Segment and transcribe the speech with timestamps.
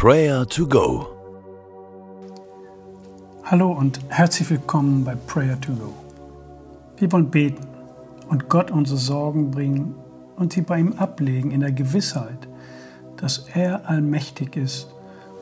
[0.00, 1.08] Prayer to Go.
[3.42, 5.92] Hallo und herzlich willkommen bei Prayer to Go.
[6.98, 7.66] Wir wollen beten
[8.28, 9.96] und Gott unsere Sorgen bringen
[10.36, 12.46] und sie bei ihm ablegen in der Gewissheit,
[13.16, 14.94] dass er allmächtig ist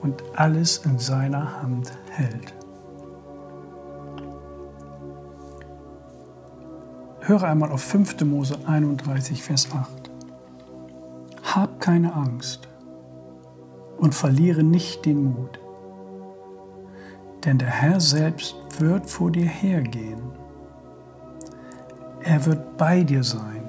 [0.00, 2.54] und alles in seiner Hand hält.
[7.20, 8.24] Höre einmal auf 5.
[8.24, 10.10] Mose 31, Vers 8.
[11.42, 12.67] Hab keine Angst
[13.98, 15.58] und verliere nicht den Mut,
[17.44, 20.22] denn der Herr selbst wird vor dir hergehen.
[22.22, 23.68] Er wird bei dir sein.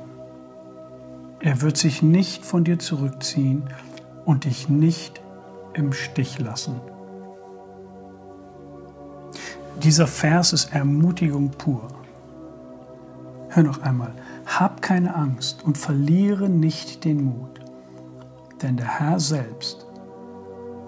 [1.40, 3.64] Er wird sich nicht von dir zurückziehen
[4.26, 5.22] und dich nicht
[5.74, 6.82] im Stich lassen.
[9.82, 11.88] Dieser Vers ist Ermutigung pur.
[13.48, 14.14] Hör noch einmal,
[14.46, 17.62] hab keine Angst und verliere nicht den Mut,
[18.62, 19.89] denn der Herr selbst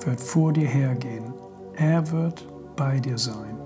[0.06, 1.34] wird vor dir hergehen.
[1.76, 3.58] Er wird bei dir sein.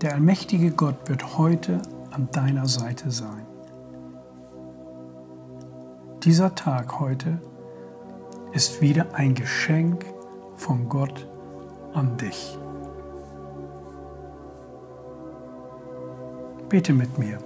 [0.00, 3.46] Der allmächtige Gott wird heute an deiner Seite sein.
[6.24, 7.40] Dieser Tag heute
[8.52, 10.04] ist wieder ein Geschenk
[10.56, 11.26] von Gott
[11.94, 12.58] an dich.
[16.68, 17.38] Bete mit mir.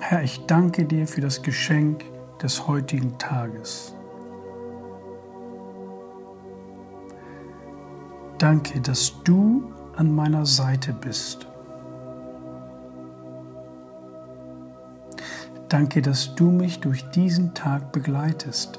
[0.00, 2.04] Herr, ich danke dir für das Geschenk
[2.42, 3.95] des heutigen Tages.
[8.48, 11.48] Danke, dass du an meiner Seite bist.
[15.68, 18.78] Danke, dass du mich durch diesen Tag begleitest.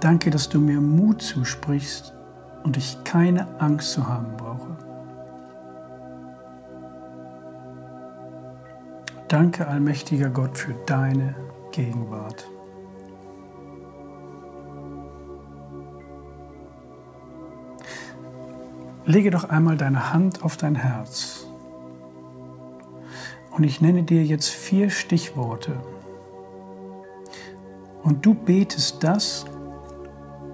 [0.00, 2.12] Danke, dass du mir Mut zusprichst
[2.64, 4.76] und ich keine Angst zu haben brauche.
[9.28, 11.36] Danke, allmächtiger Gott, für deine
[11.70, 12.44] Gegenwart.
[19.08, 21.46] Lege doch einmal deine Hand auf dein Herz.
[23.50, 25.72] Und ich nenne dir jetzt vier Stichworte.
[28.02, 29.46] Und du betest das,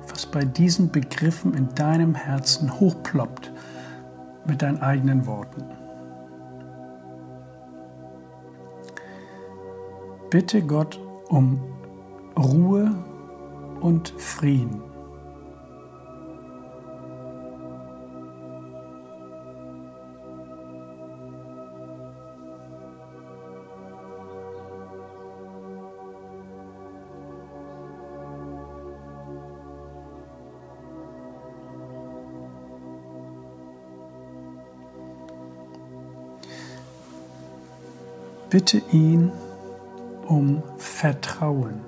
[0.08, 3.52] was bei diesen Begriffen in deinem Herzen hochploppt
[4.46, 5.64] mit deinen eigenen Worten.
[10.30, 11.60] Bitte Gott um
[12.38, 12.94] Ruhe
[13.80, 14.93] und Frieden.
[38.54, 39.32] Bitte ihn
[40.28, 41.80] um Vertrauen.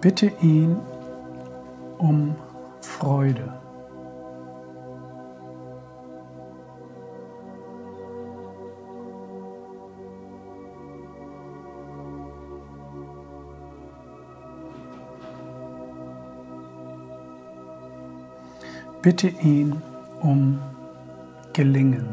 [0.00, 0.80] Bitte ihn
[1.98, 2.34] um
[2.80, 3.59] Freude.
[19.02, 19.80] Bitte ihn
[20.20, 20.60] um
[21.54, 22.06] Gelingen.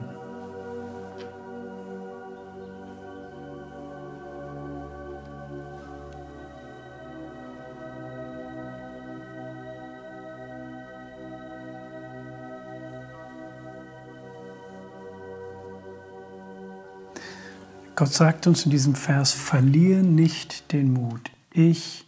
[17.98, 21.32] Gott sagt uns in diesem Vers, verliere nicht den Mut.
[21.52, 22.06] Ich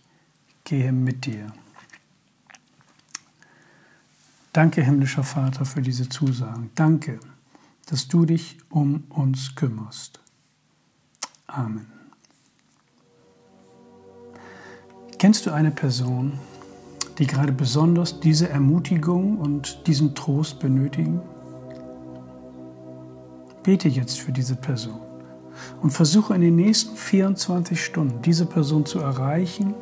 [0.64, 1.52] gehe mit dir.
[4.54, 6.72] Danke, himmlischer Vater, für diese Zusagen.
[6.76, 7.20] Danke,
[7.88, 10.20] dass du dich um uns kümmerst.
[11.48, 11.88] Amen.
[15.20, 16.40] Kennst du eine Person,
[17.18, 21.22] die gerade besonders diese Ermutigung und diesen Trost benötigen?
[23.64, 25.00] Bete jetzt für diese Person
[25.82, 29.76] und versuche in den nächsten 24 Stunden diese Person zu erreichen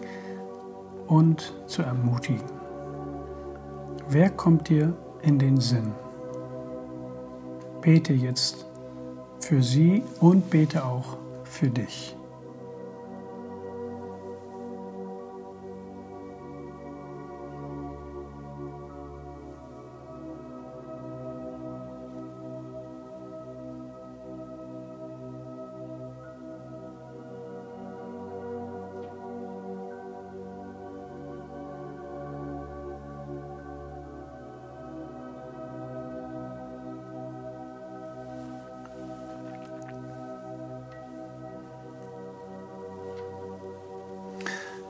[1.05, 2.56] und zu ermutigen.
[4.09, 5.91] Wer kommt dir in den Sinn?
[7.81, 8.65] Bete jetzt
[9.41, 12.16] für sie und bete auch für dich.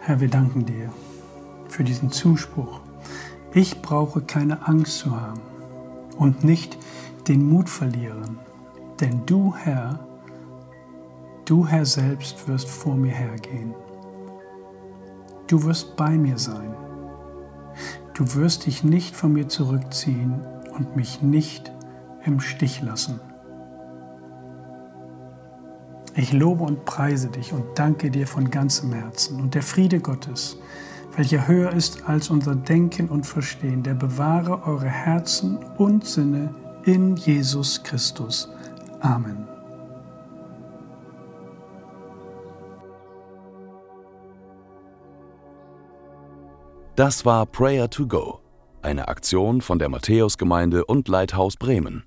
[0.07, 0.89] Herr, wir danken dir
[1.67, 2.79] für diesen Zuspruch.
[3.53, 5.41] Ich brauche keine Angst zu haben
[6.17, 6.77] und nicht
[7.27, 8.39] den Mut verlieren,
[9.01, 9.99] denn du, Herr,
[11.43, 13.75] du, Herr selbst, wirst vor mir hergehen.
[15.47, 16.73] Du wirst bei mir sein.
[18.13, 20.39] Du wirst dich nicht von mir zurückziehen
[20.71, 21.73] und mich nicht
[22.23, 23.19] im Stich lassen.
[26.19, 29.39] Ich lobe und preise dich und danke dir von ganzem Herzen.
[29.39, 30.57] Und der Friede Gottes,
[31.15, 36.55] welcher höher ist als unser Denken und Verstehen, der bewahre eure Herzen und Sinne
[36.85, 38.49] in Jesus Christus.
[38.99, 39.47] Amen.
[46.95, 48.39] Das war Prayer to Go,
[48.81, 52.06] eine Aktion von der Matthäusgemeinde und Leithaus Bremen.